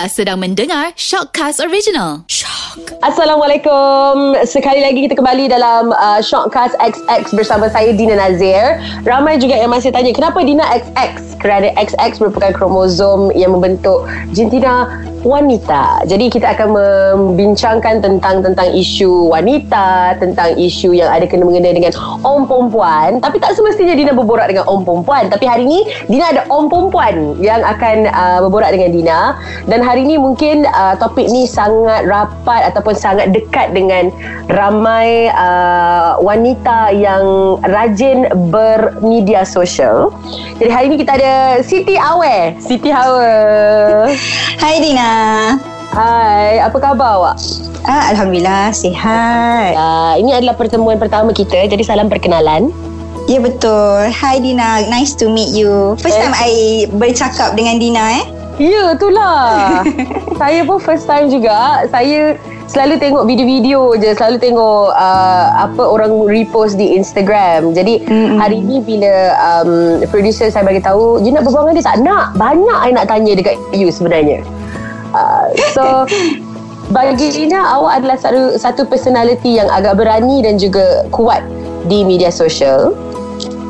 [0.00, 2.24] Anda sedang mendengar Shockcast Original.
[2.24, 2.96] Shock.
[3.04, 4.32] Assalamualaikum.
[4.48, 8.80] Sekali lagi kita kembali dalam uh, Shockcast XX bersama saya Dina Nazir.
[9.04, 11.36] Ramai juga yang masih tanya kenapa Dina XX?
[11.36, 14.88] Kerana XX merupakan kromosom yang membentuk jantina
[15.22, 16.04] wanita.
[16.08, 21.92] Jadi kita akan membincangkan tentang tentang isu wanita, tentang isu yang ada kena mengena dengan
[22.24, 23.20] om perempuan.
[23.20, 25.28] Tapi tak semestinya Dina berborak dengan om perempuan.
[25.28, 29.20] Tapi hari ini Dina ada om perempuan yang akan uh, berborak dengan Dina
[29.68, 34.08] dan hari ini mungkin uh, topik ni sangat rapat ataupun sangat dekat dengan
[34.50, 40.12] ramai uh, wanita yang rajin bermedia sosial.
[40.60, 42.56] Jadi hari ini kita ada Siti Awe.
[42.60, 43.34] Siti Awe.
[44.60, 45.09] Hai Dina.
[45.90, 47.36] Hai, apa khabar awak?
[47.82, 49.74] Ah, Alhamdulillah, sihat.
[49.74, 52.70] Uh, ini adalah pertemuan pertama kita, jadi salam perkenalan.
[53.26, 54.06] Ya betul.
[54.10, 55.98] Hai Dina, nice to meet you.
[55.98, 56.22] First Eh.
[56.22, 56.52] time I
[56.94, 58.26] bercakap dengan Dina eh.
[58.60, 59.82] Ya, itulah.
[60.40, 61.88] saya pun first time juga.
[61.90, 62.36] Saya
[62.70, 64.14] selalu tengok video-video je.
[64.14, 67.74] Selalu tengok uh, apa orang repost di Instagram.
[67.74, 68.38] Jadi Mm-mm.
[68.38, 71.96] hari ni bila um, producer saya bagi tahu, you nak berbual dengan dia tak?
[71.98, 72.26] Nak.
[72.38, 74.44] Banyak I nak tanya dekat you sebenarnya.
[75.10, 75.84] Uh, so
[76.90, 81.42] bagi Dina awak adalah satu satu personality yang agak berani dan juga kuat
[81.86, 82.94] di media sosial.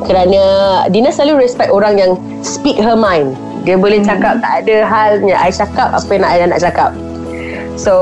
[0.08, 0.42] Kerana
[0.88, 3.36] Dina selalu respect orang yang speak her mind.
[3.68, 6.90] Dia boleh cakap tak ada halnya I cakap apa yang nak nak cakap.
[7.80, 7.94] So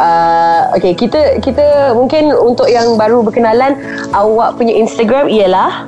[0.00, 3.76] uh, Okay kita Kita mungkin Untuk yang baru berkenalan
[4.16, 5.84] Awak punya Instagram Ialah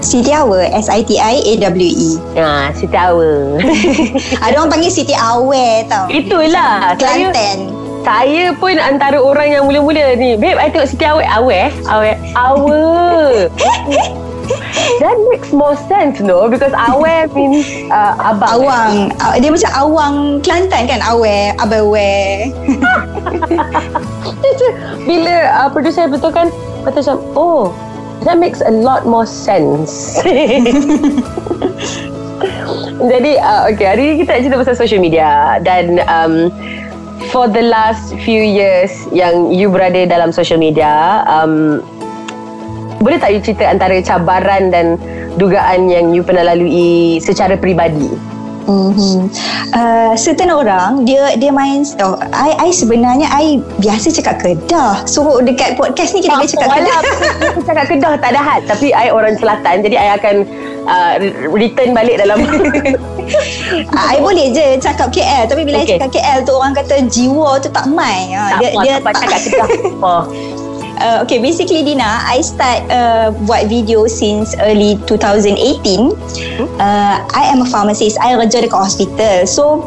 [0.00, 2.10] Siti Awe, S-I-T-I-A-W-E.
[2.40, 3.60] Ah, Siti Awe
[4.44, 6.08] Ada orang panggil Siti Awe tau.
[6.08, 7.58] Itulah Saya Kelantan.
[8.00, 12.80] Saya pun antara orang yang mula-mula ni Babe, I tengok Siti Awe Awe Awe Awe
[15.04, 18.94] That makes more sense no Because Awe means uh, Abang Awang.
[19.20, 21.00] Ah, Dia macam awang Kelantan kan?
[21.04, 22.12] Awe, abawe.
[25.06, 26.48] Bila uh, producer betul kan
[26.88, 27.68] Kata macam Oh
[28.24, 30.20] That makes a lot more sense.
[33.00, 35.56] Jadi uh, Okay hari ni kita nak cerita pasal social media.
[35.64, 36.52] Dan um,
[37.28, 41.84] For the last few years Yang you berada dalam social media um,
[43.00, 44.96] Boleh tak you cerita antara cabaran dan
[45.36, 48.39] Dugaan yang you pernah lalui Secara peribadi
[48.70, 49.26] Mm-hmm.
[49.74, 55.42] Uh, certain orang dia dia main oh, I, I sebenarnya I biasa cakap kedah so
[55.42, 57.00] dekat podcast ni kita boleh cakap kedah
[57.50, 60.36] Aku cakap kedah tak ada had Tapi I orang selatan Jadi I akan
[60.86, 61.14] uh,
[61.50, 62.38] Return balik dalam
[64.14, 65.96] I boleh je cakap KL Tapi bila Okay.
[65.96, 69.10] I cakap KL tu Orang kata jiwa tu tak main ha, Tak apa, tak apa
[69.18, 69.68] cakap kedah
[70.04, 70.24] oh.
[71.00, 75.56] Uh, Okay basically Dina I start uh, buat video since early 2018
[76.78, 78.20] uh, I am a pharmacist.
[78.20, 79.36] I kerja dekat hospital.
[79.48, 79.84] So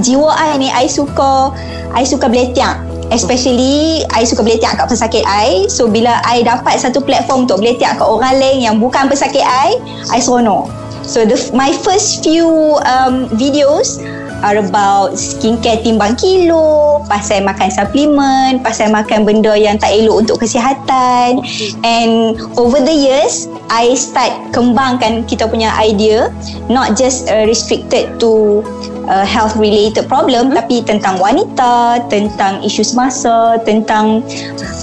[0.00, 1.52] jiwa I ni I suka
[1.92, 5.64] I suka beletiak Especially I suka beletiak kat pesakit I.
[5.72, 9.76] So bila I dapat satu platform Untuk beletiak kat orang lain Yang bukan pesakit I
[10.12, 10.68] I seronok.
[11.08, 13.96] So the my first few um, videos
[14.42, 20.42] are about skincare timbang kilo, pasal makan suplemen, pasal makan benda yang tak elok untuk
[20.42, 21.42] kesihatan.
[21.82, 26.30] And over the years, I start kembangkan kita punya idea,
[26.70, 28.62] not just uh, restricted to
[29.10, 34.22] uh, health related problem, tapi tentang wanita, tentang isu semasa, tentang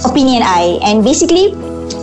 [0.03, 0.77] opinion I.
[0.83, 1.55] And basically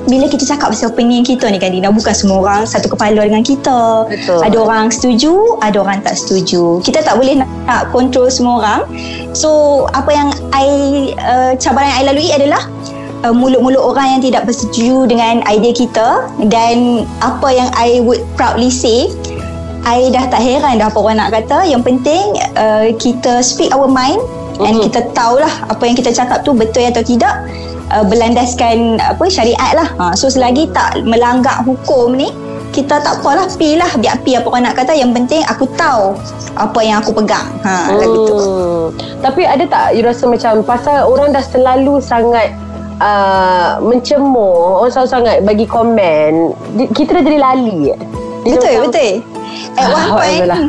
[0.08, 3.42] bila kita cakap pasal opinion kita ni kan Dina bukan semua orang satu kepala dengan
[3.46, 4.06] kita.
[4.10, 4.40] Betul.
[4.42, 6.82] ada orang setuju ada orang tak setuju.
[6.82, 8.80] Kita tak boleh nak, nak control semua orang.
[9.32, 10.66] So apa yang I
[11.22, 12.62] uh, cabaran yang I lalui adalah
[13.22, 18.70] uh, mulut-mulut orang yang tidak bersetuju dengan idea kita dan apa yang I would proudly
[18.74, 19.06] say
[19.82, 21.66] I dah tak heran dah apa orang nak kata.
[21.66, 22.22] Yang penting
[22.58, 24.18] uh, kita speak our mind
[24.62, 24.84] and Mhm.
[24.90, 27.34] kita tahulah apa yang kita cakap tu betul atau tidak
[27.92, 29.88] uh, berlandaskan apa syariat lah.
[30.00, 32.32] Ha, so selagi tak melanggar hukum ni
[32.72, 36.16] kita tak apalah pi lah biar pi apa orang nak kata yang penting aku tahu
[36.56, 37.44] apa yang aku pegang.
[37.68, 38.00] Ha hmm.
[38.00, 38.36] gitu.
[38.40, 38.84] Hmm.
[39.20, 42.48] Tapi ada tak you rasa macam pasal orang dah selalu sangat
[42.96, 46.56] uh, mencemur, orang selalu sangat bagi komen,
[46.96, 47.92] kita dah jadi lali.
[48.42, 49.12] Dia Betul macam- betul.
[49.72, 50.60] At Ah, one point alhamdulillah.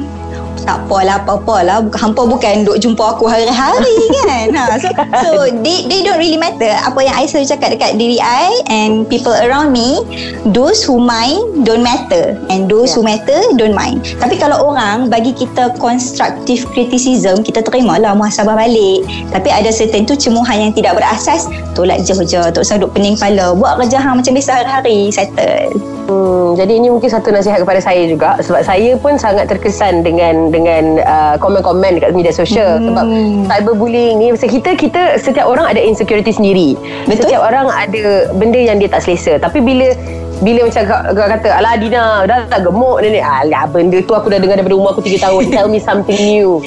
[0.63, 4.47] Tak apalah apa-apalah Bukan- hampa bukan duk jumpa aku hari-hari kan?
[4.51, 4.89] Ha, so,
[5.21, 5.29] so
[5.61, 6.71] they, they don't really matter.
[6.81, 10.01] Apa yang I selalu cakap dekat diri I and people around me
[10.49, 12.39] those who mind don't matter.
[12.47, 12.95] And those Yeah.
[12.95, 14.03] who matter don't mind.
[14.19, 19.03] Tapi kalau orang bagi kita constructive criticism kita terima lah muhasabah balik.
[19.29, 23.17] Tapi ada certain tu cemuhan yang tidak berasas tolak je je tak usah duk pening
[23.17, 27.79] kepala buat kerja hang macam biasa hari-hari settle Hmm, jadi ini mungkin satu nasihat kepada
[27.79, 32.87] saya juga sebab saya pun sangat terkesan dengan dengan uh, komen-komen dekat media sosial Hmm.
[32.91, 33.05] sebab
[33.47, 36.75] cyberbullying ni masa kita kita setiap orang ada insecurity sendiri.
[37.07, 37.31] Betul.
[37.31, 39.39] Setiap orang ada benda yang dia tak selesa.
[39.39, 39.95] Tapi bila
[40.43, 43.07] bila macam kau, kau kata Alah Dina Dah tak gemuk ni.
[43.09, 45.41] Ni Alah benda tu aku dah dengar Daripada umur aku 3 tahun.
[45.49, 46.59] Tell me something new.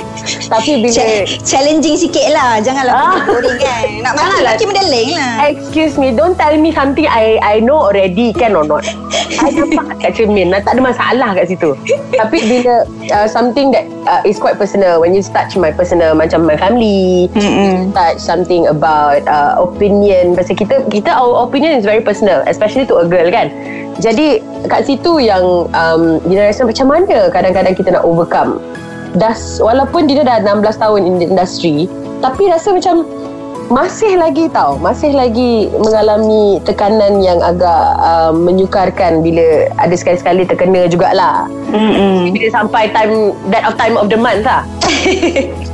[0.47, 2.59] Tapi bila Ch- challenging sikit lah.
[2.59, 3.05] Janganlah Ah.
[3.13, 3.17] ah.
[3.25, 3.87] boring kan?
[4.01, 4.53] Nak Janganlah.
[4.53, 5.33] maki mendeling lah.
[5.47, 8.89] Excuse me Don't tell me something I I know already Can or not.
[9.37, 10.51] I nampak kat cermin.
[10.57, 11.77] Tak ada masalah kat situ.
[12.11, 12.75] Tapi bila
[13.13, 17.29] uh, Something that uh, Is quite personal When you touch my personal Macam my family
[17.33, 17.93] Mm-mm.
[17.93, 20.33] touch something about uh, opinion.
[20.33, 23.51] Pasal kita kita our opinion is very personal especially to a girl kan
[23.97, 28.61] jadi kat situ yang um, Dina rasa macam mana kadang-kadang kita nak overcome.
[29.17, 29.33] Dah
[29.63, 31.89] walaupun Dina dah 16 tahun in the industry
[32.21, 33.09] tapi rasa macam
[33.67, 40.87] masih lagi tau masih lagi mengalami tekanan yang agak um, menyukarkan bila ada sekali-sekali terkena
[40.87, 41.51] jugalah.
[41.75, 42.31] Mm-mm.
[42.31, 44.63] bila sampai time that of time of the month lah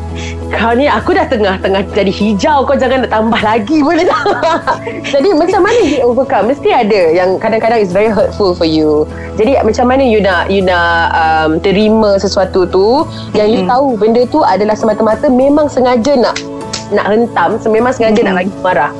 [0.62, 2.62] kau ni aku dah tengah-tengah jadi hijau.
[2.62, 4.22] Kau jangan nak tambah lagi boleh tak?
[5.18, 6.54] Jadi macam mana you overcome?
[6.54, 9.02] Mesti ada yang kadang-kadang is very hurtful for you.
[9.34, 13.02] Jadi macam mana you nak you nak um, terima sesuatu tu
[13.34, 16.38] yang you tahu benda tu adalah semata-mata memang sengaja nak
[16.92, 18.92] nak hentam memang sengaja nak bagi marah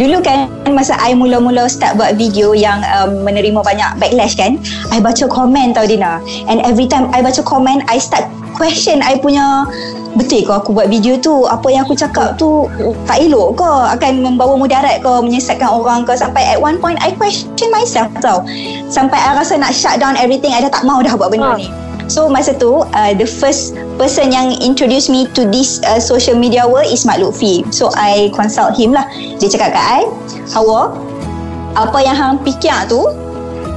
[0.00, 4.56] Dulu kan masa I mula-mula start buat video yang um, menerima banyak backlash kan
[4.88, 6.24] I baca komen tau Dina.
[6.48, 8.24] And every time I baca komen I start
[8.56, 9.68] question I punya
[10.16, 11.44] Betul ke aku buat video tu?
[11.44, 12.64] Apa yang aku cakap tu
[13.04, 13.72] Tak elok ke?
[13.92, 15.12] Akan membawa mudarat ke?
[15.20, 16.16] Menyesatkan orang ke?
[16.16, 18.40] Sampai at one point I question myself tau.
[18.88, 21.60] Sampai I rasa nak shut down everything I dah tak mau dah buat benda Ha.
[21.60, 26.34] ni So masa tu uh, the first person yang introduce me to this uh, social
[26.34, 27.62] media world is Mak Lutfi.
[27.70, 29.06] So I consult him lah.
[29.38, 30.02] Dia cakap kat I,
[30.50, 30.90] Hawa,
[31.78, 33.06] apa yang hang fikir tu,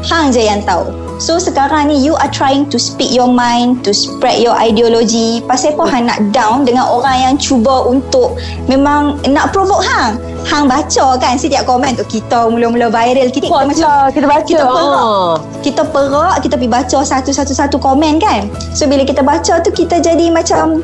[0.09, 1.02] hang je yang tahu.
[1.21, 5.41] So sekarang ni you are trying to speak your mind, to spread your ideology.
[5.45, 8.37] Pasal apa hang nak down dengan orang yang cuba untuk
[8.69, 10.17] memang nak provoke hang.
[10.43, 14.43] Hang baca kan setiap komen tu kita mula-mula viral kita, kita macam lah kita baca
[14.43, 14.99] kita perak.
[14.99, 15.33] ah.
[15.63, 20.27] kita perak kita pergi baca satu-satu-satu komen kan so bila kita baca tu kita jadi
[20.27, 20.83] macam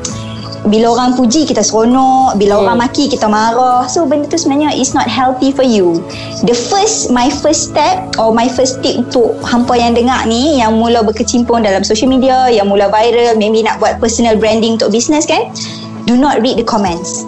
[0.68, 2.36] bila orang puji kita seronok.
[2.36, 2.62] Bila Hmm.
[2.68, 3.88] orang maki kita marah.
[3.88, 6.04] So benda tu sebenarnya is not healthy for you.
[6.44, 10.76] The first my first step or my first tip untuk hampa yang dengar ni yang
[10.76, 15.24] mula berkecimpung dalam social media yang mula viral maybe nak buat personal branding untuk business
[15.24, 15.48] kan
[16.04, 17.24] do not read the comments.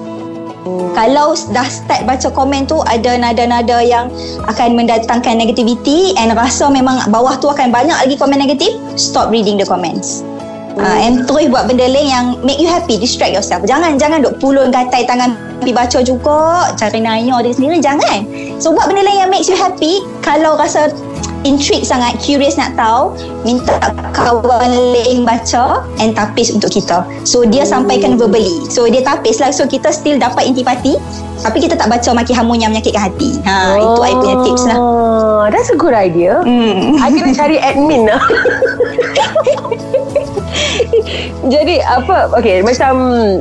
[0.92, 4.06] Kalau dah start baca komen tu ada nada-nada yang
[4.46, 9.58] akan mendatangkan negativity and rasa memang bawah tu akan banyak lagi komen negatif stop reading
[9.58, 10.22] the comments
[10.78, 13.62] Uh, and terus buat benda lain yang make you happy distract yourself.
[13.68, 16.38] Jangan jangan duk pulun gatai tangan pergi baca juga
[16.74, 17.78] cari naya dia sendiri.
[17.82, 18.24] Jangan.
[18.58, 20.00] So buat benda lain yang makes you happy.
[20.24, 20.90] Kalau rasa
[21.42, 23.74] intrigue sangat curious nak tahu minta
[24.14, 27.02] kawan lain baca and tapis untuk kita.
[27.26, 28.62] So dia sampaikan verbally.
[28.70, 29.50] So dia tapis lah.
[29.50, 30.96] So kita still dapat intipati
[31.42, 33.34] tapi kita tak baca maki hamun yang menyakitkan hati.
[33.42, 34.78] Ha, itu I punya tips lah.
[34.78, 36.38] Oh, That's a good idea.
[36.38, 37.02] hmm.
[37.02, 38.22] I kena cari admin lah.
[41.54, 42.94] Jadi apa Okay macam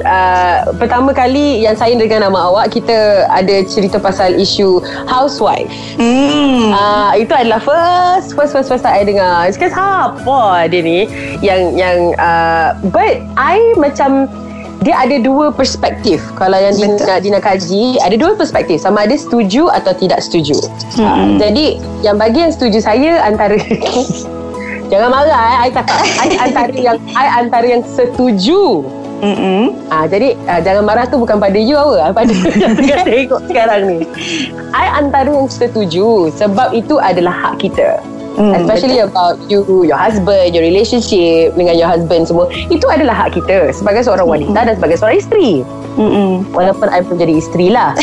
[0.03, 5.69] uh, Pertama kali Yang saya dengan nama awak Kita ada cerita pasal isu Housewife
[6.01, 6.73] Hmm.
[6.73, 10.99] uh, Itu adalah first First first first saya dengar Sekarang siapa dia ni
[11.39, 14.27] Yang yang uh, But I macam
[14.81, 17.05] dia ada dua perspektif Kalau yang Betul.
[17.05, 20.57] Dina, Dina kaji Ada dua perspektif Sama ada setuju Atau tidak setuju
[20.97, 21.37] Hmm.
[21.37, 23.61] Jadi Yang bagi yang setuju saya Antara
[24.91, 25.57] Jangan marah eh.
[25.65, 28.83] I cakap I antara yang I antara yang setuju
[29.21, 29.77] Mm-mm.
[29.93, 33.41] Ah, jadi ah, jangan marah tu bukan pada you apa, ah, pada yang tengah tengok
[33.45, 33.99] sekarang ni.
[34.73, 38.01] I antara yang setuju sebab itu adalah hak kita.
[38.41, 42.49] Hmm, Especially about you, your husband, your relationship dengan your husband semua.
[42.73, 45.61] Itu adalah hak kita sebagai seorang wanita dan sebagai seorang isteri.
[45.93, 46.49] Mm-mm.
[46.49, 47.93] Walaupun I pun jadi isteri lah.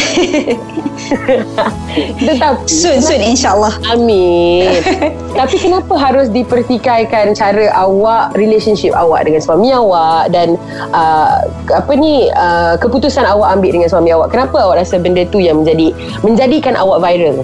[2.22, 3.74] Tetapi Soon, soon insyaAllah.
[3.90, 4.78] Amin.
[5.40, 10.54] Tapi kenapa harus dipertikaikan cara awak relationship awak dengan suami awak dan
[10.94, 14.30] uh, apa ni uh, keputusan awak ambil dengan suami awak?
[14.30, 15.90] Kenapa awak rasa benda tu yang menjadi
[16.22, 17.42] menjadikan awak viral?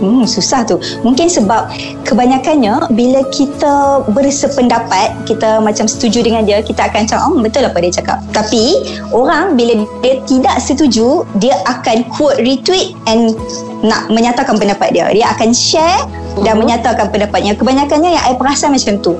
[0.00, 0.80] Hmm, susah tu.
[1.04, 1.68] Mungkin sebab
[2.08, 7.78] kebanyakannya bila kita bersependapat, kita macam setuju dengan dia, kita akan cakap, oh betul apa
[7.84, 8.18] dia cakap.
[8.32, 8.80] Tapi
[9.12, 13.36] orang bila dia tidak setuju, dia akan quote retweet and
[13.84, 15.08] nak menyatakan pendapat dia.
[15.12, 16.04] Dia akan share
[16.44, 16.60] dan Mhm.
[16.64, 17.52] menyatakan pendapatnya.
[17.56, 19.16] Kebanyakannya yang I perasan macam tu.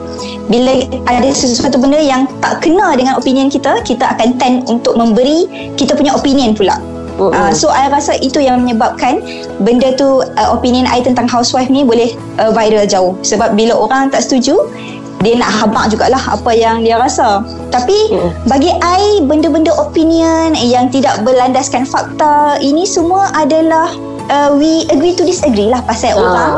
[0.48, 5.72] Bila ada sesuatu benda yang tak kena dengan opinion kita, kita akan tend untuk memberi
[5.76, 6.76] kita punya opinion pula.
[7.18, 9.20] Uh, so I rasa itu yang menyebabkan
[9.60, 14.08] benda tu uh, opinion I tentang housewife ni boleh uh, viral jauh sebab bila orang
[14.08, 14.56] tak setuju
[15.20, 17.44] dia nak habak jugalah apa yang dia rasa.
[17.68, 18.32] Tapi Hmm.
[18.48, 23.92] bagi I benda-benda opinion yang tidak berlandaskan fakta ini semua adalah
[24.32, 26.24] uh, we agree to disagree lah pasal Ah.
[26.24, 26.52] orang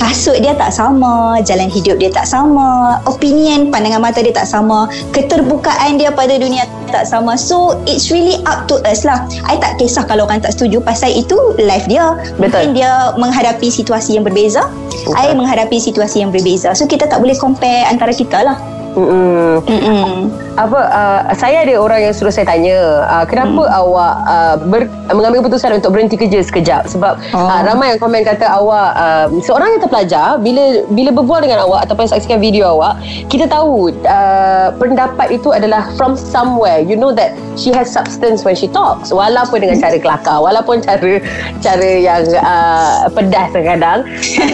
[0.00, 4.90] kasut dia tak sama, jalan hidup dia tak sama, opinion pandangan mata dia tak sama,
[5.14, 7.34] keterbukaan dia pada dunia tak sama.
[7.40, 9.24] So it's really up to us lah.
[9.48, 12.14] I tak kisah kalau orang tak setuju pasal itu life dia.
[12.36, 12.44] Betul.
[12.44, 14.68] Mungkin dia menghadapi situasi yang berbeza.
[14.68, 15.16] Betul.
[15.16, 16.76] I menghadapi situasi yang berbeza.
[16.76, 18.60] So kita tak boleh compare antara kita lah.
[18.92, 19.64] Mm-mm.
[19.64, 20.28] Mm-mm.
[20.52, 23.80] apa uh, saya ada orang yang suruh saya tanya uh, kenapa hmm.
[23.80, 27.40] awak uh, ber, mengambil keputusan untuk berhenti kerja sekejap sebab Oh.
[27.40, 27.48] oh.
[27.48, 31.88] uh, ramai yang komen kata awak uh, seorang yang terpelajar bila bila berbual dengan awak
[31.88, 33.00] ataupun saksikan video awak
[33.32, 38.52] kita tahu uh, pendapat itu adalah from somewhere you know that she has substance when
[38.52, 41.20] she talks walaupun dengan cara kelakar walaupun cara
[41.64, 44.04] cara yang uh, pedas kadang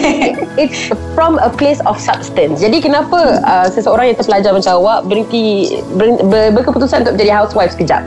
[0.61, 5.77] it's from a place of substance jadi kenapa uh, seseorang yang terpelajar macam awak berhenti
[5.97, 8.05] ber, ber, berkeputusan untuk menjadi housewife sekejap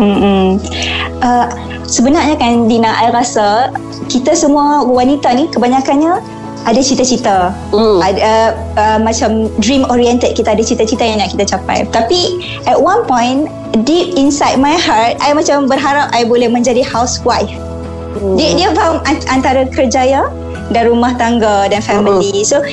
[0.00, 0.56] Mm-mm.
[1.20, 1.46] Uh,
[1.84, 3.68] sebenarnya kan Dina, I rasa
[4.08, 6.24] kita semua wanita ni kebanyakannya
[6.64, 7.52] ada cita-cita.
[7.68, 8.00] Hmm.
[8.00, 8.50] Ada uh,
[8.80, 11.84] uh, macam dream oriented kita ada cita-cita yang nak kita capai.
[11.92, 13.52] Tapi at one point
[13.84, 17.52] deep inside my heart, I macam berharap I boleh menjadi housewife.
[18.16, 18.40] Hmm.
[18.40, 20.32] Dia dia faham an- antara kerjaya
[20.72, 22.40] dan rumah tangga dan family.
[22.40, 22.64] So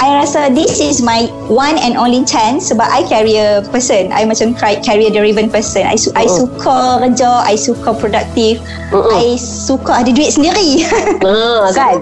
[0.00, 4.08] I rasa this is my one and only chance sebab I career person.
[4.08, 5.84] I macam career driven person.
[5.84, 6.40] I, su- I Uh-uh.
[6.40, 8.64] suka kerja, I suka produktif.
[8.96, 9.12] Uh-uh.
[9.12, 10.88] I suka ada duit sendiri.
[11.20, 12.00] Ah, kan?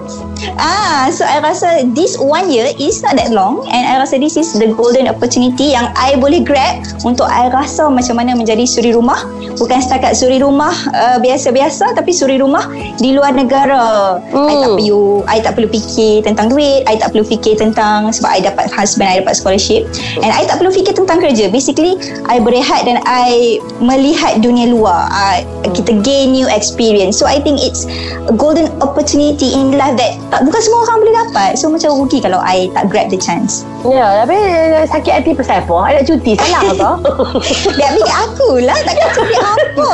[0.59, 4.37] Ah, so I rasa this one year is not that long and I rasa this
[4.39, 8.95] is the golden opportunity yang I boleh grab untuk I rasa macam mana menjadi suri
[8.95, 9.25] rumah.
[9.59, 12.67] Bukan setakat suri rumah uh, biasa-biasa tapi suri rumah
[12.99, 14.17] di luar negara.
[14.31, 14.47] Hmm.
[14.47, 18.29] I tak perlu I tak perlu fikir tentang duit, I tak perlu fikir tentang sebab
[18.29, 19.89] I dapat husband, I dapat scholarship
[20.23, 21.51] and I tak perlu fikir tentang kerja.
[21.51, 25.09] Basically, I berehat dan I melihat dunia luar.
[25.11, 25.43] Uh,
[25.75, 27.19] kita gain new experience.
[27.19, 27.85] So I think it's
[28.29, 31.51] a golden opportunity in life that tak, bukan semua orang boleh dapat.
[31.57, 33.65] So macam rugi kalau I tak grab the chance.
[33.81, 35.75] Ya, tapi eh, sakit hati pasal apa?
[35.89, 36.91] I nak cuti, salah ke?
[37.77, 39.91] Dia ambil aku lah, takkan cuti apa.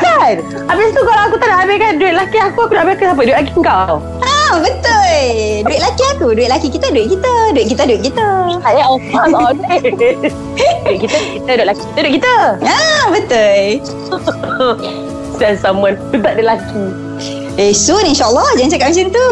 [0.00, 0.34] kan?
[0.72, 3.22] Habis tu kalau aku tak nak habiskan duit laki aku, aku nak habiskan apa?
[3.28, 3.94] Duit laki kau?
[4.24, 5.20] Ah, betul.
[5.68, 7.32] Duit laki aku, duit laki kita, duit kita.
[7.52, 8.26] Duit kita, duit kita.
[8.64, 9.44] Saya off Duit
[9.84, 12.34] kita, kita, duit laki kita, duit kita.
[12.64, 13.60] Ah, betul.
[15.38, 17.07] Dan someone tu tak ada laki.
[17.58, 18.54] Eh, soon insyaAllah.
[18.54, 19.30] Jangan cakap macam tu.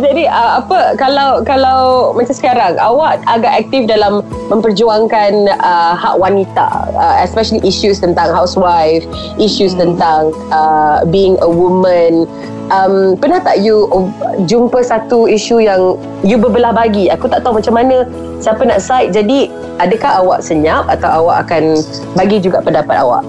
[0.00, 1.80] Jadi uh, apa kalau kalau
[2.16, 9.04] macam sekarang awak agak aktif dalam memperjuangkan uh, hak wanita uh, especially issues tentang housewife,
[9.36, 9.84] issues hmm.
[9.84, 12.24] tentang uh, being a woman.
[12.72, 14.08] Um, pernah tak you uh,
[14.48, 17.12] jumpa satu isu yang you berbelah bagi?
[17.12, 18.08] Aku tak tahu macam mana
[18.40, 19.12] siapa nak side.
[19.12, 21.76] Jadi adakah awak senyap atau awak akan
[22.16, 23.22] bagi juga pendapat awak?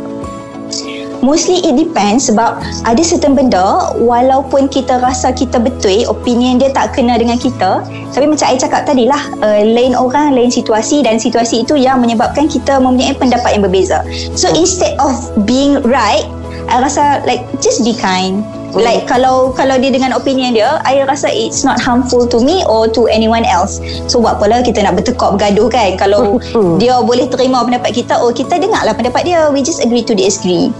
[1.28, 6.96] Mostly it depends sebab ada certain benda walaupun kita rasa kita betul opinion dia tak
[6.96, 7.84] kena dengan kita
[8.16, 12.00] tapi macam saya cakap tadi lah uh, lain orang lain situasi dan situasi itu yang
[12.00, 14.08] menyebabkan kita mempunyai pendapat yang berbeza.
[14.40, 16.24] So instead of being right
[16.72, 21.32] I rasa like just be kind Like kalau kalau dia dengan opinion dia, I rasa
[21.32, 23.80] it's not harmful to me or to anyone else.
[24.12, 25.96] So buat apalah kita nak bertekuk bergaduh kan?
[25.96, 26.42] Kalau
[26.82, 29.48] dia boleh terima pendapat kita, oh kita dengarlah pendapat dia.
[29.54, 30.74] We just agree to disagree.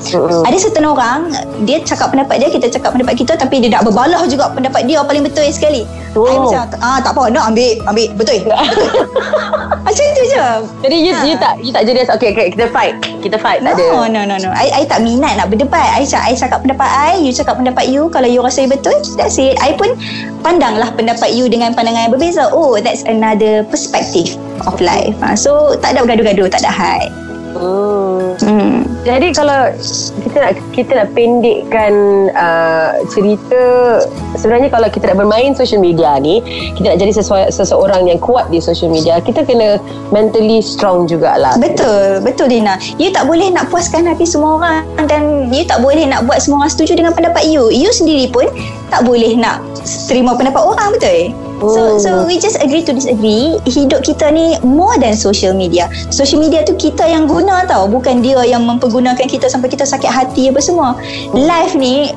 [0.44, 1.32] Ada certain orang
[1.64, 5.00] dia cakap pendapat dia, kita cakap pendapat kita tapi dia nak berbalah juga pendapat dia
[5.06, 5.88] paling betul sekali.
[6.18, 6.28] Oh.
[6.28, 8.38] I macam ah tak apa, nak ambil, ambil betul.
[8.44, 8.58] betul.
[9.88, 10.48] macam tu je.
[10.84, 11.24] Jadi you, Ha.
[11.24, 13.00] you tak you tak jadi okay, okay kita fight.
[13.24, 14.12] Kita fight tak No, ada.
[14.12, 14.50] no, no, no.
[14.52, 15.96] I, I tak minat nak berdebat.
[15.96, 18.12] I, I cakap pendapat I, you cakap pendapat you.
[18.12, 19.56] Kalau you rasa you betul, that's it.
[19.64, 19.96] I pun
[20.44, 22.52] pandanglah pendapat you dengan pandangan yang berbeza.
[22.52, 24.36] Oh, that's another perspective
[24.68, 25.16] of life.
[25.24, 27.27] Ha, so, tak ada gaduh-gaduh, tak ada hide.
[27.58, 28.38] Hmm.
[28.42, 28.78] Hmm.
[29.08, 29.72] Jadi kalau
[30.20, 31.94] kita nak kita nak pendekkan
[32.36, 33.64] uh, cerita
[34.36, 36.44] sebenarnya kalau kita nak bermain social media ni
[36.76, 39.80] kita nak jadi sesua, seseorang yang kuat di social media kita kena
[40.12, 41.56] mentally strong jugalah.
[41.56, 42.76] Betul, betul Dina.
[43.00, 46.68] You tak boleh nak puaskan hati semua orang dan you tak boleh nak buat semua
[46.68, 47.72] orang setuju dengan pendapat you.
[47.72, 48.52] You sendiri pun
[48.92, 49.64] tak boleh nak
[50.12, 51.32] terima pendapat orang, betul?
[51.58, 51.98] So Hmm.
[51.98, 53.58] so we just agree to disagree.
[53.66, 55.90] Hidup kita ni more than social media.
[56.14, 60.10] Social media tu kita yang guna tau, bukan dia yang mempergunakan kita sampai kita sakit
[60.10, 60.94] hati apa semua.
[61.34, 62.14] Life ni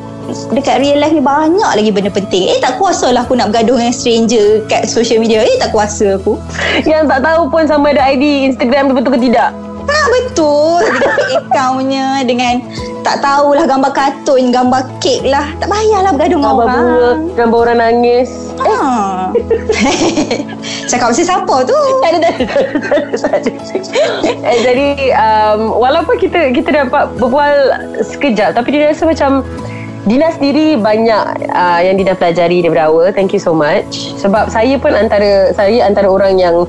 [0.54, 2.52] dekat real life ni banyak lagi benda penting.
[2.52, 5.42] Eh tak kuasa lah aku nak bergaduh dengan stranger kat social media.
[5.42, 6.36] Eh tak kuasa aku.
[6.84, 9.50] Yang tak tahu pun sama ada ID Instagram tu betul ke tidak.
[9.90, 12.54] Tak betul Dengan fake accountnya Dengan
[13.00, 15.48] tak tahulah gambar kartun, gambar kek lah.
[15.56, 16.76] Tak payahlah bergaduh dengan Gambar orang.
[16.76, 18.30] bunga Gambar orang nangis
[18.60, 18.76] Ha.
[20.90, 21.76] Cakap pasal siapa tu?
[22.02, 22.30] Tak ada.
[24.42, 27.54] eh, Jadi um, Walaupun kita Kita dapat berbual
[28.00, 29.40] Sekejap Tapi dia rasa macam
[30.08, 33.12] Dina sendiri banyak uh, yang Dina pelajari daripada awal.
[33.12, 34.16] Thank you so much.
[34.16, 36.64] Sebab saya pun antara saya antara orang yang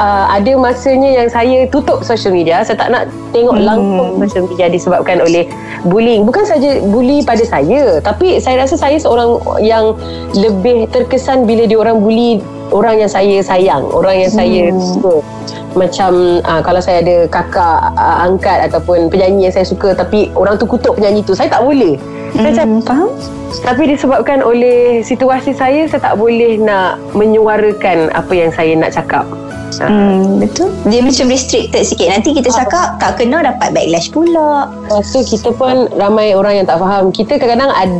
[0.00, 2.64] uh, ada masanya yang saya tutup social media.
[2.64, 3.66] Saya tak nak tengok Hmm.
[3.68, 5.44] langsung social media disebabkan oleh
[5.84, 6.24] bullying.
[6.24, 9.92] Bukan saja bully pada saya, tapi saya rasa saya seorang yang
[10.32, 12.40] lebih terkesan bila dia orang bully
[12.72, 15.20] orang yang saya sayang, orang yang saya suka.
[15.72, 20.56] Macam uh, kalau saya ada kakak uh, angkat ataupun penyanyi yang saya suka tapi orang
[20.56, 21.96] tu kutuk penyanyi tu, saya tak boleh.
[22.32, 23.10] Saya macam Hmm, faham?
[23.60, 29.28] tapi disebabkan oleh situasi saya Saya tak boleh nak menyuarakan Apa yang saya nak cakap
[29.80, 29.88] Ah.
[29.88, 30.68] Hmm, betul.
[30.84, 32.12] Dia macam restricted sikit.
[32.12, 34.68] Nanti kita cakap tak kena dapat backlash pula.
[34.84, 37.90] Lepas tu kita pun ramai orang yang tak faham Kita kadang-kadang ad,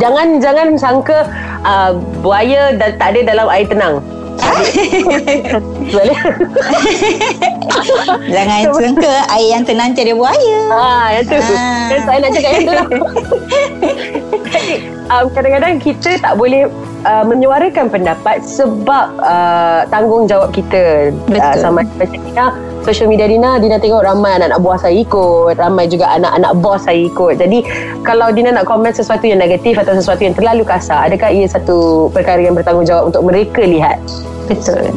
[0.00, 1.28] Jangan jangan sangka
[1.62, 1.92] uh,
[2.24, 4.00] Buaya da, tak ada dalam air tenang
[5.90, 6.18] Boleh?
[8.34, 10.58] Jangan sangka air yang tenang tiada buaya.
[10.72, 11.38] Ah, yang tu.
[11.38, 11.88] Ah.
[11.90, 12.86] Dan saya nak cakap yang tu lah.
[14.50, 14.74] Jadi,
[15.12, 16.68] um, kadang-kadang kita tak boleh
[17.06, 21.14] uh, menyuarakan pendapat sebab uh, tanggungjawab kita.
[21.30, 22.46] Uh, sama macam Dina,
[22.84, 25.54] social media Dina, Dina tengok ramai anak-anak buah saya ikut.
[25.56, 27.34] Ramai juga anak-anak bos saya ikut.
[27.36, 27.58] Jadi,
[28.02, 32.08] kalau Dina nak komen sesuatu yang negatif atau sesuatu yang terlalu kasar, adakah ia satu
[32.10, 34.00] perkara yang bertanggungjawab untuk mereka lihat?
[34.48, 34.90] Betul.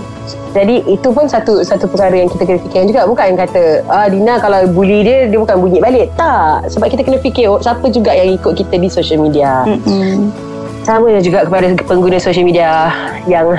[0.53, 4.05] Jadi itu pun satu satu perkara yang kita kena fikirkan juga bukan yang kata ah
[4.05, 6.13] Dina kalau bully dia dia bukan bunyi balik.
[6.13, 9.65] Tak, sebab kita kena fikir oh, siapa juga yang ikut kita di social media.
[9.65, 10.29] Mm-mm.
[10.85, 12.93] Sama juga kepada pengguna social media
[13.25, 13.49] yang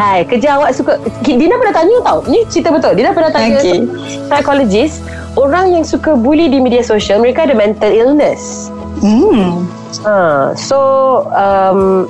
[0.00, 0.96] Hai, kerja awak suka
[1.28, 3.84] Dina pernah tanya tau Ni cerita betul Dina pernah tanya Okay.
[4.32, 5.04] Psychologist
[5.36, 9.64] Orang yang suka bully di media sosial Mereka ada mental illness Hmm.
[10.04, 10.76] Ha, so
[11.32, 12.04] um,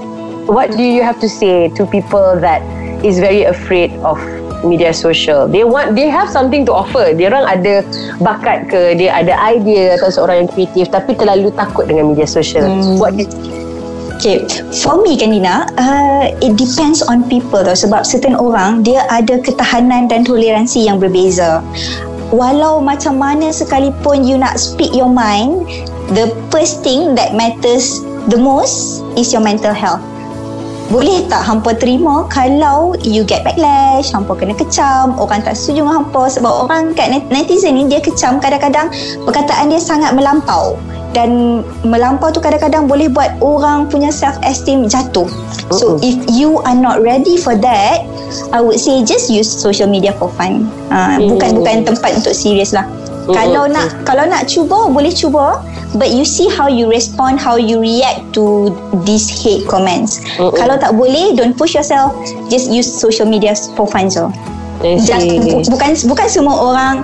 [0.51, 2.63] what do you have to say to people that
[3.07, 4.19] is very afraid of
[4.67, 5.47] media social?
[5.47, 7.15] They want they have something to offer.
[7.15, 7.87] Dia orang ada
[8.19, 12.67] bakat ke, dia ada idea atau seorang yang kreatif tapi terlalu takut dengan media sosial.
[12.67, 12.99] Hmm.
[12.99, 13.15] What
[14.21, 14.45] Okay,
[14.85, 19.41] for me kan Dina, uh, it depends on people tau sebab certain orang dia ada
[19.41, 21.65] ketahanan dan toleransi yang berbeza.
[22.29, 25.65] Walau macam mana sekalipun you nak speak your mind,
[26.13, 30.05] the first thing that matters the most is your mental health.
[30.93, 36.05] Boleh tak hampa terima kalau you get backlash, hampa kena kecam, orang tak setuju dengan
[36.05, 38.93] hampa sebab orang kat net- netizen ni dia kecam kadang-kadang
[39.25, 40.77] perkataan dia sangat melampau
[41.11, 45.27] dan melampau tu kadang-kadang boleh buat orang punya self esteem jatuh.
[45.75, 46.07] So Mm-mm.
[46.07, 48.07] if you are not ready for that,
[48.55, 50.67] I would say just use social media for fun.
[50.91, 51.35] Uh, Mm.
[51.35, 52.87] bukan bukan tempat untuk serius lah.
[53.27, 53.35] Mm-mm.
[53.35, 55.63] Kalau nak kalau nak cuba boleh cuba
[55.99, 58.71] but you see how you respond how you react to
[59.03, 60.23] these hate comments.
[60.39, 60.55] Mm-mm.
[60.55, 62.15] Kalau tak boleh don't push yourself
[62.51, 64.31] just use social media for fun so.
[64.81, 66.95] Just, bu- bukan bukan semua orang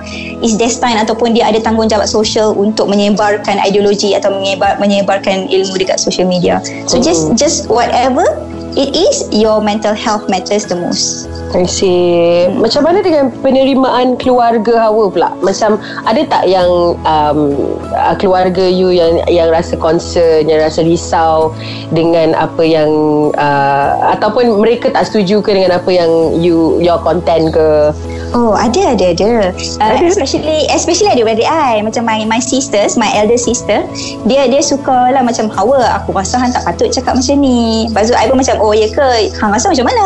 [0.41, 6.01] is destined ataupun dia ada tanggungjawab sosial untuk menyebarkan ideologi atau menyebar menyebarkan ilmu dekat
[6.01, 6.57] social media.
[6.89, 7.37] So just Mm-mm.
[7.37, 8.25] just whatever
[8.77, 11.25] it is your mental health matters the most.
[11.57, 12.45] I see.
[12.53, 15.33] Macam mana dengan penerimaan keluarga Hawa pula?
[15.41, 17.39] Macam ada tak yang um,
[17.97, 21.49] uh, keluarga you yang yang rasa concern, yang rasa risau
[21.89, 22.91] dengan apa yang
[23.33, 27.89] uh, ataupun mereka tak setuju ke dengan apa yang you your content ke?
[28.35, 29.31] Oh, ada ada ada.
[29.55, 30.03] Uh, Ada?
[30.11, 33.87] especially especially adik-beradik I macam my my sisters, my elder sister,
[34.27, 37.87] dia dia suka lah macam Hawa, aku rasa hang tak patut cakap macam ni.
[37.87, 39.31] Lepas tu I pun macam oh ya ke?
[39.39, 40.05] Hang rasa macam mana?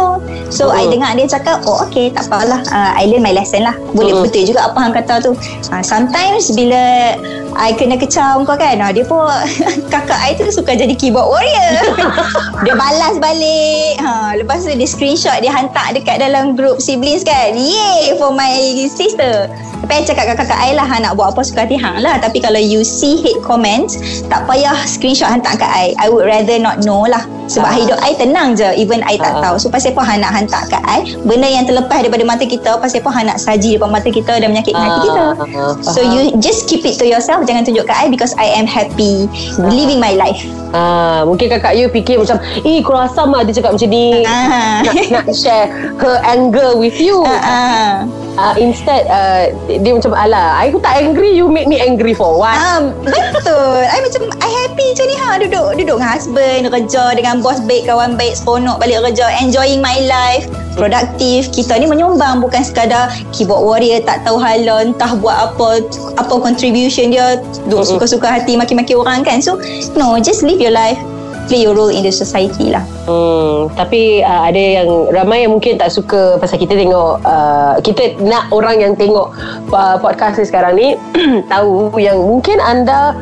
[0.53, 0.79] So Hmm.
[0.79, 2.61] I dengar dia cakap, oh okay tak apalah.
[2.69, 3.73] Uh, I learn my lesson lah.
[3.97, 4.23] Boleh Hmm.
[4.27, 5.31] betul juga apa hang kata tu.
[5.73, 7.17] Uh, sometimes bila
[7.55, 9.27] I kena kecam kau kan, uh, dia pun
[9.93, 11.75] kakak I tu suka jadi keyboard warrior.
[12.65, 13.99] dia balas balik.
[13.99, 17.53] Ha, lepas tu dia screenshot dia hantar dekat dalam group siblings kan.
[17.55, 18.55] Yay for my
[18.87, 19.51] sister.
[19.91, 22.15] Tapi I cakap kat kakak I lah hang nak buat apa suka hati hang lah.
[22.15, 23.99] Tapi kalau you see hate comments,
[24.31, 25.91] tak payah screenshot hantar kat I.
[25.99, 27.27] I would rather not know lah.
[27.51, 27.75] Sebab Ah.
[27.75, 29.51] hidup I tenang je even I tak Ah.
[29.51, 29.59] tahu.
[29.59, 31.03] So pasal apa hang nak hantar kat I?
[31.27, 34.55] Benda yang terlepas daripada mata kita, pasal apa hang nak saji depan mata kita dan
[34.55, 35.25] menyakitkan hati kita.
[35.35, 38.63] Ah, So you just keep it to yourself Jangan tunjuk kat I Because I am
[38.63, 39.27] happy
[39.59, 40.39] Living my life
[40.71, 44.79] Ah, mungkin kakak you fikir macam, "Eh, kurang asam lah dia cakap macam ni." Ah.
[44.87, 45.67] Nak, nak share
[45.99, 47.27] her anger with you.
[47.27, 47.91] Ah, ah.
[48.37, 52.55] Uh, instead uh, dia macam ala aku tak angry you make me angry for what
[52.61, 53.83] Um, betul.
[53.83, 57.89] I macam I happy macam ni ha duduk duduk dengan husband, kerja dengan bos baik,
[57.89, 60.45] kawan baik, seronok balik kerja, enjoying my life,
[60.77, 61.49] produktif.
[61.51, 65.83] Kita ni menyumbang bukan sekadar keyboard warrior tak tahu hala entah buat apa
[66.21, 69.41] apa contribution dia duk suka-suka hati maki-maki orang kan.
[69.41, 69.57] So
[69.97, 70.99] no, just live your life
[71.47, 72.83] play your role in the society lah.
[73.07, 78.17] Hmm, tapi uh, ada yang ramai yang mungkin tak suka pasal kita tengok uh, kita
[78.21, 79.33] nak orang yang tengok
[79.73, 80.87] uh, podcast ni sekarang ni
[81.51, 83.17] tahu yang mungkin anda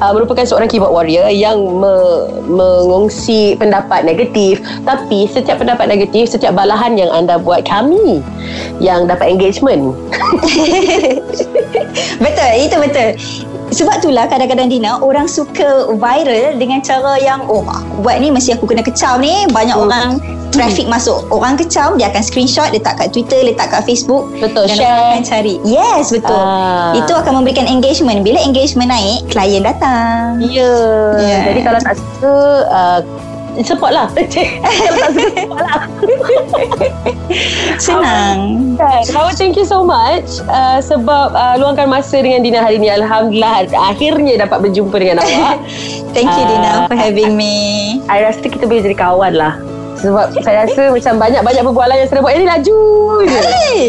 [0.00, 6.56] uh, merupakan seorang keyboard warrior yang me- mengongsi pendapat negatif tapi setiap pendapat negatif setiap
[6.56, 8.24] balahan yang anda buat kami
[8.80, 9.94] yang dapat engagement
[12.24, 13.08] betul, itu betul.
[13.70, 17.62] Sebab itulah kadang-kadang Dina orang suka viral dengan cara yang oh
[17.98, 19.86] buat ni mesti aku kena kecam ni banyak Hmm.
[19.86, 20.08] orang
[20.50, 24.74] traffic masuk orang kecam dia akan screenshot letak kat Twitter letak kat Facebook Betul, dan
[24.74, 24.90] share.
[24.90, 26.90] orang akan cari yes betul Ah.
[26.92, 31.14] itu akan memberikan engagement bila engagement naik klien datang Ya yeah.
[31.16, 31.40] Yeah.
[31.46, 32.34] Jadi kalau tak suka
[32.66, 33.00] uh,
[33.60, 34.06] Support lah.
[35.36, 35.80] Support lah.
[37.76, 38.38] Senang.
[38.76, 39.02] Kan?
[39.12, 42.88] Hawa thank you so much uh, Sebab uh, luangkan masa dengan Dina hari ni.
[42.88, 45.58] Alhamdulillah Akhirnya dapat berjumpa dengan awak.
[46.16, 46.86] Thank you Dina Ah.
[46.86, 47.98] for having me.
[48.06, 49.54] I rasa kita boleh jadi kawan lah
[50.00, 52.32] Sebab saya rasa macam banyak-banyak perbualan yang saya buat.
[52.32, 52.80] Ini laju
[53.22, 53.38] je.
[53.40, 53.80] Hey,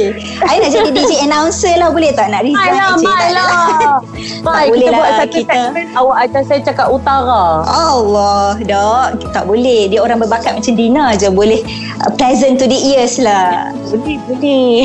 [0.43, 1.89] I nak jadi DJ announcer lah.
[1.89, 4.00] Boleh tak nak resign Mai lah, Cik, Mai tak lah nak.
[4.43, 5.86] Mai, boleh kita lah, buat satu kita- segmen.
[5.91, 7.43] Awak ajar saya cakap utara.
[7.63, 9.08] Allah dok.
[9.32, 9.88] Tak boleh.
[9.88, 11.32] Dia orang berbakat macam Dina je.
[11.32, 11.63] Boleh
[12.00, 13.71] uh, pleasant to the ears lah.
[13.88, 14.76] Boleh, boleh.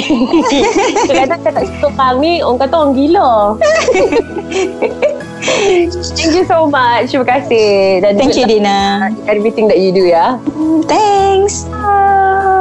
[1.06, 3.30] Kadang-kadang cakap seorang ni Orang kata orang gila
[5.46, 7.14] Thank you so much.
[7.14, 8.02] Terima kasih.
[8.02, 9.11] Dan thank you Dina.
[9.30, 10.42] Everything that you do ya.
[10.90, 11.64] Thanks.
[11.70, 12.55] Bye